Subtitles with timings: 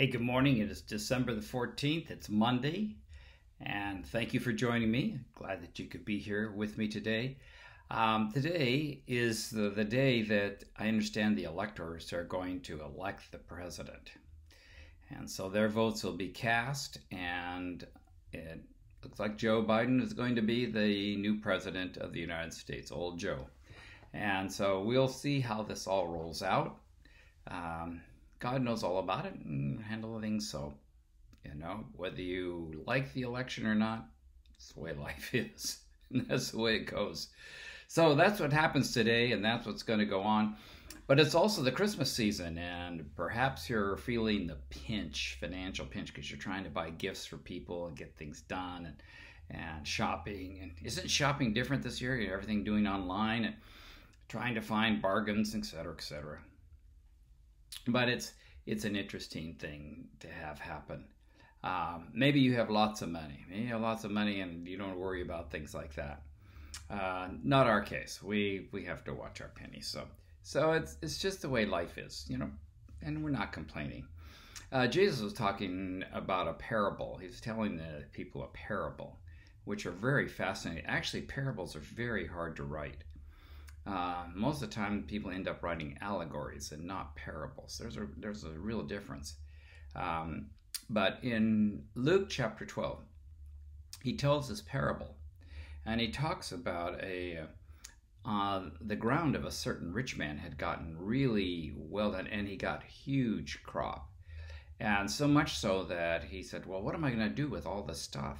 [0.00, 0.56] Hey, good morning.
[0.56, 2.10] It is December the 14th.
[2.10, 2.96] It's Monday.
[3.60, 5.18] And thank you for joining me.
[5.34, 7.36] Glad that you could be here with me today.
[7.90, 13.30] Um, today is the, the day that I understand the electors are going to elect
[13.30, 14.12] the president.
[15.10, 17.86] And so their votes will be cast, and
[18.32, 18.64] it
[19.04, 22.90] looks like Joe Biden is going to be the new president of the United States,
[22.90, 23.46] old Joe.
[24.14, 26.78] And so we'll see how this all rolls out.
[27.48, 28.00] Um,
[28.40, 30.74] God knows all about it and handle things so.
[31.44, 34.08] You know, whether you like the election or not,
[34.56, 35.78] it's the way life is.
[36.10, 37.28] And that's the way it goes.
[37.86, 40.56] So that's what happens today, and that's what's going to go on.
[41.06, 46.30] But it's also the Christmas season, and perhaps you're feeling the pinch, financial pinch, because
[46.30, 50.60] you're trying to buy gifts for people and get things done and, and shopping.
[50.62, 52.32] And isn't shopping different this year?
[52.32, 53.54] Everything doing online and
[54.28, 56.38] trying to find bargains, etc., etc
[57.86, 58.32] but it's
[58.66, 61.04] it's an interesting thing to have happen.
[61.62, 63.44] Um, maybe you have lots of money.
[63.48, 66.22] Maybe you have lots of money and you don't worry about things like that.
[66.88, 68.22] Uh, not our case.
[68.22, 69.86] We we have to watch our pennies.
[69.86, 70.04] So
[70.42, 72.50] so it's it's just the way life is, you know,
[73.02, 74.06] and we're not complaining.
[74.72, 77.18] Uh, Jesus was talking about a parable.
[77.20, 79.18] He was telling the people a parable,
[79.64, 80.84] which are very fascinating.
[80.86, 83.02] Actually, parables are very hard to write.
[83.90, 87.76] Uh, most of the time, people end up writing allegories and not parables.
[87.80, 89.34] There's a there's a real difference.
[89.96, 90.50] Um,
[90.88, 93.00] but in Luke chapter 12,
[94.02, 95.16] he tells this parable,
[95.84, 97.46] and he talks about a
[98.24, 102.56] uh, the ground of a certain rich man had gotten really well done, and he
[102.56, 104.08] got huge crop,
[104.78, 107.66] and so much so that he said, "Well, what am I going to do with
[107.66, 108.38] all this stuff,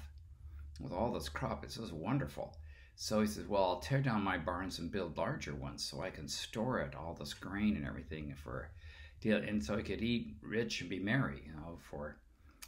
[0.79, 1.63] with all this crop?
[1.63, 2.57] This is wonderful."
[3.03, 6.11] So he says, Well, I'll tear down my barns and build larger ones so I
[6.11, 8.69] can store it, all this grain and everything for
[9.23, 12.19] deal, and so he could eat rich and be merry, you know, for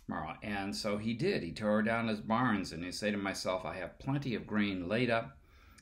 [0.07, 0.35] tomorrow.
[0.43, 1.43] And so he did.
[1.43, 4.89] He tore down his barns and he said to myself, I have plenty of grain
[4.89, 5.37] laid up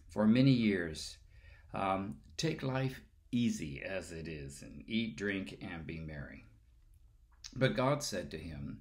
[0.09, 1.19] for many years.
[1.73, 3.01] Um, take life
[3.31, 6.45] easy as it is, and eat, drink, and be merry.
[7.55, 8.81] But God said to him,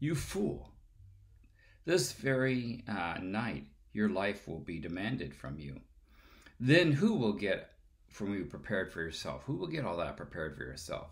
[0.00, 0.72] You fool,
[1.84, 5.80] this very uh, night your life will be demanded from you.
[6.58, 7.72] Then who will get
[8.08, 9.44] from you prepared for yourself?
[9.44, 11.08] Who will get all that prepared for yourself?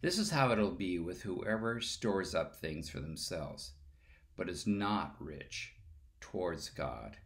[0.00, 3.72] This is how it'll be with whoever stores up things for themselves,
[4.36, 5.74] but is not rich
[6.20, 7.16] towards God.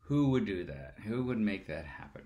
[0.00, 0.96] Who would do that?
[1.06, 2.22] Who would make that happen?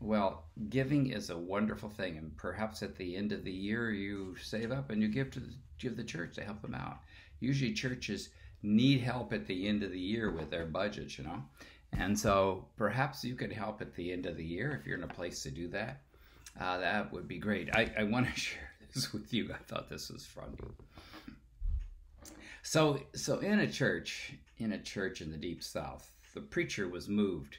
[0.00, 4.34] Well, giving is a wonderful thing, and perhaps at the end of the year you
[4.36, 7.00] save up and you give to the, give the church to help them out.
[7.38, 8.30] Usually, churches
[8.62, 11.42] need help at the end of the year with their budgets, you know.
[11.92, 15.04] And so perhaps you could help at the end of the year if you're in
[15.04, 16.02] a place to do that.
[16.58, 17.74] Uh, that would be great.
[17.74, 19.52] I, I want to share this with you.
[19.52, 20.56] I thought this was fun.
[22.62, 27.08] So, so in a church, in a church in the deep south, the preacher was
[27.08, 27.58] moved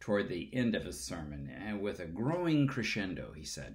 [0.00, 3.74] toward the end of his sermon, and with a growing crescendo, he said,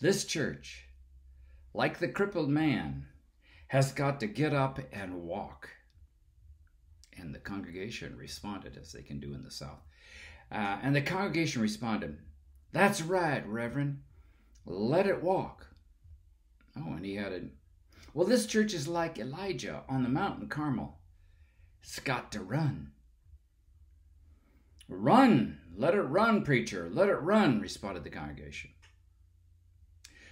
[0.00, 0.86] "This church,
[1.74, 3.06] like the crippled man,
[3.68, 5.68] has got to get up and walk.
[7.16, 9.80] And the congregation responded, as they can do in the South.
[10.50, 12.18] Uh, and the congregation responded,
[12.72, 14.02] That's right, Reverend.
[14.66, 15.66] Let it walk.
[16.76, 17.50] Oh, and he added,
[18.12, 20.98] Well, this church is like Elijah on the mountain Carmel.
[21.82, 22.92] It's got to run.
[24.88, 25.60] Run!
[25.76, 26.90] Let it run, preacher.
[26.92, 28.70] Let it run, responded the congregation.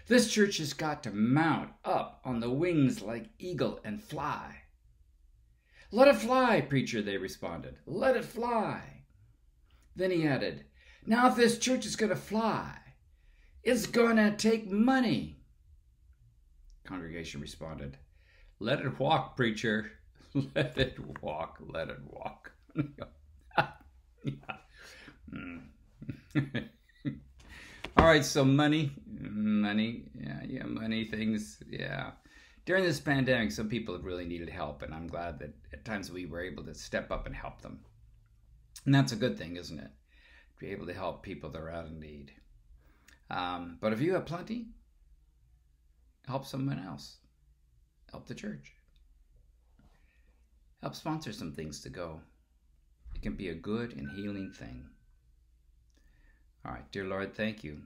[0.06, 4.62] This church has got to mount up on the wings like eagle and fly.
[5.90, 7.76] Let it fly, preacher, they responded.
[7.86, 8.80] Let it fly.
[9.94, 10.64] Then he added,
[11.06, 12.74] Now, if this church is going to fly,
[13.62, 15.38] it's going to take money.
[16.84, 17.98] Congregation responded,
[18.58, 19.92] Let it walk, preacher.
[20.54, 21.58] Let it walk.
[21.60, 22.52] Let it walk.
[25.32, 25.60] mm.
[27.96, 28.92] All right, so money,
[29.62, 32.10] money, yeah, yeah, money things, yeah.
[32.64, 36.12] During this pandemic, some people have really needed help, and I'm glad that at times
[36.12, 37.80] we were able to step up and help them.
[38.84, 39.90] And that's a good thing, isn't it?
[39.90, 42.32] To be able to help people that are out in need.
[43.30, 44.66] Um, but if you have plenty,
[46.26, 47.16] help someone else.
[48.10, 48.74] Help the church.
[50.82, 52.20] Help sponsor some things to go.
[53.14, 54.84] It can be a good and healing thing.
[56.64, 57.82] All right, dear Lord, thank you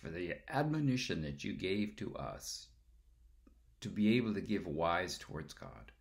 [0.00, 2.68] for the admonition that you gave to us
[3.80, 5.92] to be able to give wise towards God.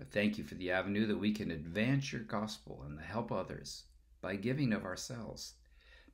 [0.00, 3.84] I thank you for the avenue that we can advance your gospel and help others
[4.20, 5.54] by giving of ourselves,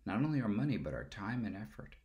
[0.06, 1.96] not only our money, but our time and effort.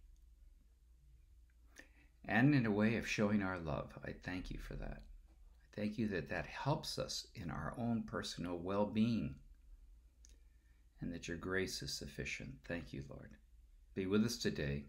[2.25, 3.97] and in a way of showing our love.
[4.05, 5.03] I thank you for that.
[5.63, 9.35] I thank you that that helps us in our own personal well being
[11.01, 12.55] and that your grace is sufficient.
[12.67, 13.31] Thank you, Lord.
[13.95, 14.83] Be with us today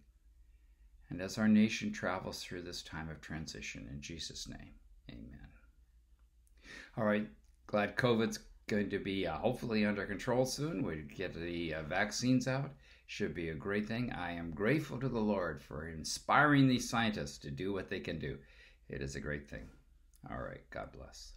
[1.10, 3.88] and as our nation travels through this time of transition.
[3.90, 4.74] In Jesus' name,
[5.10, 5.48] amen.
[6.96, 7.28] All right,
[7.66, 10.82] glad COVID's going to be uh, hopefully under control soon.
[10.82, 12.72] We get the uh, vaccines out.
[13.06, 14.12] Should be a great thing.
[14.12, 18.18] I am grateful to the Lord for inspiring these scientists to do what they can
[18.18, 18.38] do.
[18.88, 19.68] It is a great thing.
[20.28, 21.35] All right, God bless.